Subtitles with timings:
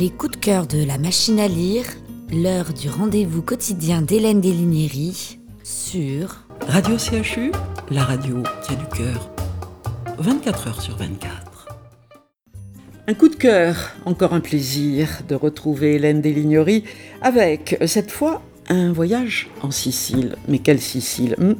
[0.00, 1.84] Les coups de cœur de la machine à lire,
[2.28, 7.52] l'heure du rendez-vous quotidien d'Hélène Delignerie sur Radio CHU,
[7.90, 9.30] la radio qui a du cœur.
[10.18, 11.68] 24 heures sur 24.
[13.06, 16.82] Un coup de cœur, encore un plaisir de retrouver Hélène Delignerie
[17.22, 20.36] avec, cette fois, un voyage en Sicile.
[20.48, 21.54] Mais quelle Sicile hmm?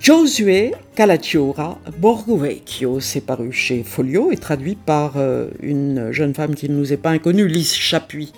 [0.00, 6.54] Josué Calacciora Borgo Vecchio, c'est paru chez Folio et traduit par euh, une jeune femme
[6.54, 8.32] qui ne nous est pas inconnue, Lise Chapuis,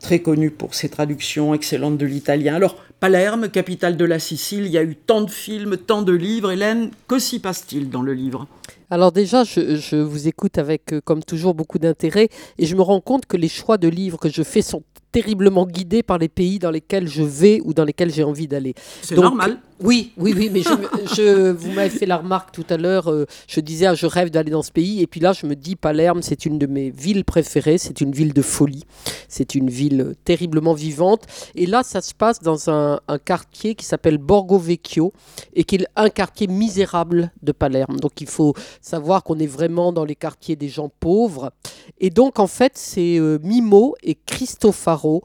[0.00, 2.54] très connue pour ses traductions excellentes de l'italien.
[2.54, 6.12] Alors, Palerme, capitale de la Sicile, il y a eu tant de films, tant de
[6.12, 6.50] livres.
[6.50, 8.46] Hélène, que s'y passe-t-il dans le livre?
[8.90, 12.28] Alors déjà, je, je, vous écoute avec, euh, comme toujours, beaucoup d'intérêt
[12.58, 14.82] et je me rends compte que les choix de livres que je fais sont
[15.12, 18.74] terriblement guidé par les pays dans lesquels je vais ou dans lesquels j'ai envie d'aller.
[19.02, 19.58] C'est normal.
[19.82, 20.60] Oui, oui, oui, mais
[21.16, 24.30] je, vous m'avez fait la remarque tout à l'heure, euh, je disais, ah, je rêve
[24.30, 26.90] d'aller dans ce pays, et puis là, je me dis, Palerme, c'est une de mes
[26.90, 28.84] villes préférées, c'est une ville de folie,
[29.28, 31.22] c'est une ville terriblement vivante,
[31.54, 35.14] et là, ça se passe dans un, quartier qui s'appelle Borgo Vecchio,
[35.54, 37.98] et qui est un quartier misérable de Palerme.
[38.00, 41.52] Donc, il faut savoir qu'on est vraiment dans les quartiers des gens pauvres,
[41.98, 45.22] et donc, en fait, c'est euh, Mimo et Cristofaro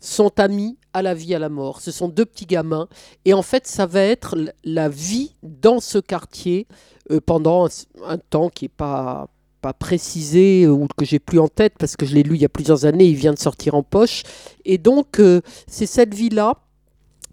[0.00, 1.80] sont amis à la vie, à la mort.
[1.80, 2.88] Ce sont deux petits gamins.
[3.24, 6.66] Et en fait, ça va être la vie dans ce quartier
[7.10, 7.68] euh, pendant
[8.04, 9.28] un, temps qui n'est pas,
[9.60, 12.44] pas précisé ou que j'ai plus en tête parce que je l'ai lu il y
[12.44, 14.22] a plusieurs années, il vient de sortir en poche.
[14.64, 16.54] Et donc, euh, c'est cette vie-là.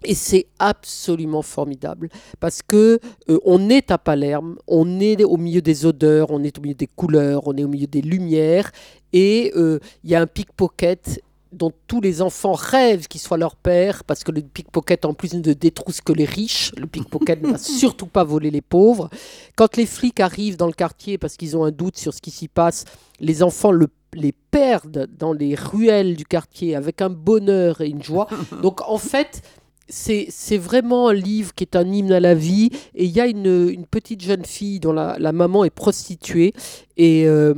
[0.04, 5.62] Et c'est absolument formidable parce que euh, on est à Palerme, on est au milieu
[5.62, 8.70] des odeurs, on est au milieu des couleurs, on est au milieu des lumières
[9.14, 9.80] et il
[10.10, 11.22] y a un pickpocket
[11.56, 15.34] dont tous les enfants rêvent qu'il soit leur père, parce que le pickpocket en plus
[15.34, 19.08] ne détrousse que les riches, le pickpocket ne va surtout pas voler les pauvres.
[19.56, 22.30] Quand les flics arrivent dans le quartier parce qu'ils ont un doute sur ce qui
[22.30, 22.84] s'y passe,
[23.20, 23.72] les enfants
[24.12, 28.28] les perdent dans les ruelles du quartier avec un bonheur et une joie.
[28.62, 29.42] Donc en fait,
[29.88, 32.70] c'est vraiment un livre qui est un hymne à la vie.
[32.94, 36.52] Et il y a une, petite jeune fille dont la, maman est prostituée.
[36.96, 37.54] Et euh,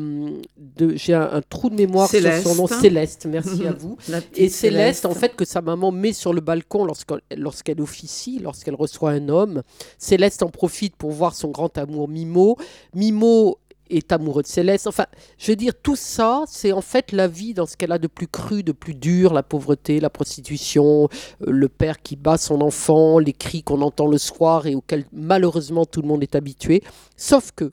[0.94, 3.96] j'ai un, trou de mémoire sur son nom, Céleste, merci à vous.
[4.34, 6.86] Et Céleste, en fait, que sa maman met sur le balcon
[7.36, 9.62] lorsqu'elle officie, lorsqu'elle reçoit un homme.
[9.98, 12.56] Céleste en profite pour voir son grand amour Mimo.
[12.94, 13.58] Mimo
[13.90, 14.86] est amoureux de Céleste.
[14.86, 15.06] Enfin,
[15.38, 18.06] je veux dire, tout ça, c'est en fait la vie dans ce qu'elle a de
[18.06, 21.08] plus cru, de plus dur, la pauvreté, la prostitution,
[21.42, 25.04] euh, le père qui bat son enfant, les cris qu'on entend le soir et auxquels
[25.12, 26.82] malheureusement tout le monde est habitué.
[27.16, 27.72] Sauf que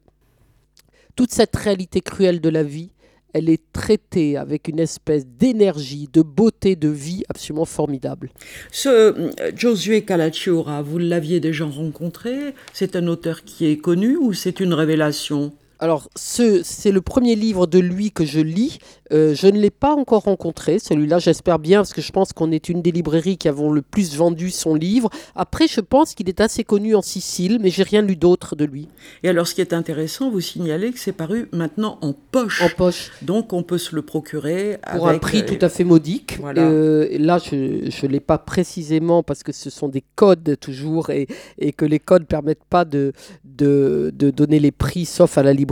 [1.16, 2.92] toute cette réalité cruelle de la vie,
[3.36, 8.30] elle est traitée avec une espèce d'énergie, de beauté de vie absolument formidable.
[8.72, 12.54] Ce euh, Josué Calacciora, vous l'aviez déjà rencontré?
[12.72, 15.52] C'est un auteur qui est connu ou c'est une révélation?
[15.80, 18.80] Alors, c'est le premier livre de lui que je lis.
[19.12, 22.52] Euh, je ne l'ai pas encore rencontré, celui-là, j'espère bien, parce que je pense qu'on
[22.52, 25.10] est une des librairies qui avons le plus vendu son livre.
[25.36, 28.66] Après, je pense qu'il est assez connu en Sicile, mais j'ai rien lu d'autre de
[28.66, 28.88] lui.
[29.22, 32.62] Et alors, ce qui est intéressant, vous signalez que c'est paru maintenant en poche.
[32.64, 33.12] En poche.
[33.22, 36.40] Donc, on peut se le procurer pour un prix euh, tout à fait modique.
[36.58, 41.28] Euh, là, je ne l'ai pas précisément parce que ce sont des codes toujours et,
[41.60, 45.54] et que les codes permettent pas de, de, de donner les prix, sauf à la
[45.54, 45.65] librairie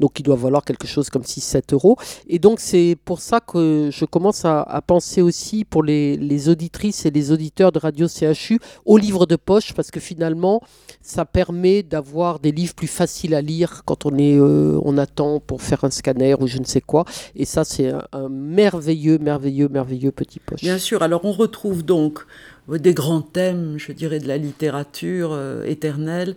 [0.00, 1.96] donc il doit valoir quelque chose comme 6-7 euros.
[2.28, 7.10] Et donc c'est pour ça que je commence à, penser aussi pour les, auditrices et
[7.10, 10.60] les auditeurs de Radio CHU aux livres de poche, parce que finalement
[11.00, 15.40] ça permet d'avoir des livres plus faciles à lire quand on, est, euh, on attend
[15.40, 17.04] pour faire un scanner ou je ne sais quoi.
[17.34, 20.60] Et ça c'est un, merveilleux, merveilleux, merveilleux petit poche.
[20.60, 22.26] Bien sûr, alors on retrouve donc
[22.68, 26.36] des grands thèmes, je dirais, de la littérature euh, éternelle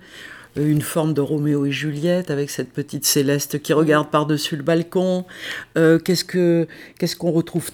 [0.58, 5.26] une forme de Roméo et Juliette avec cette petite Céleste qui regarde par-dessus le balcon.
[5.78, 7.70] Euh, qu'est-ce que qu'est-ce qu'on retrouve?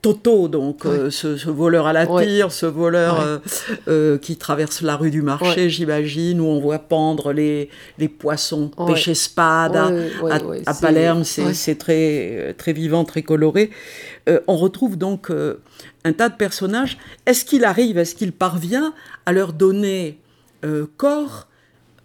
[0.00, 3.40] Toto, donc euh, ce, voleur à la tire, ce voleur
[3.88, 8.70] euh, qui traverse la rue du marché, j'imagine, où on voit pendre les, les poissons
[8.86, 9.90] pêcher spada
[10.30, 13.70] à, Palerme, c'est très, très vivant, très coloré.
[14.46, 15.32] on retrouve donc
[16.04, 16.96] un tas de personnages.
[17.26, 18.94] Est-ce qu'il arrive, est-ce qu'il parvient
[19.26, 20.20] à leur donner
[20.96, 21.48] corps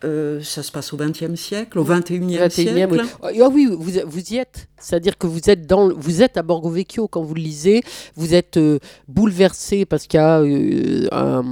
[0.03, 2.19] euh, ça se passe au XXe siècle, au XXIe
[2.49, 3.03] siècle.
[3.21, 4.67] Ah oui, vous, vous y êtes.
[4.83, 7.81] C'est-à-dire que vous êtes, dans, vous êtes à Borgo Vecchio quand vous le lisez,
[8.15, 11.43] vous êtes euh, bouleversé parce qu'il y a, euh, un,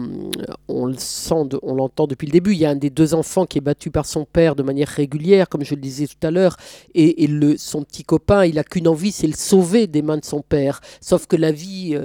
[0.67, 3.45] on le sent, on l'entend depuis le début, il y a un des deux enfants
[3.45, 6.31] qui est battu par son père de manière régulière, comme je le disais tout à
[6.31, 6.57] l'heure,
[6.93, 10.25] et, le, son petit copain, il a qu'une envie, c'est le sauver des mains de
[10.25, 10.81] son père.
[10.99, 11.97] Sauf que la vie,